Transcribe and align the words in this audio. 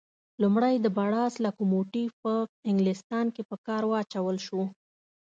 لومړی 0.41 0.75
د 0.79 0.87
بړاس 0.97 1.33
لکوموټیف 1.45 2.11
په 2.23 2.33
انګلیستان 2.69 3.25
کې 3.35 3.41
په 3.49 3.55
کار 3.67 3.83
واچول 3.91 4.37
شو. 4.45 4.61